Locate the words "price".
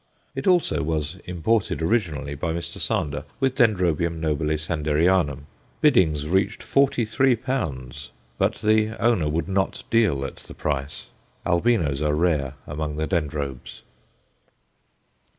10.55-11.09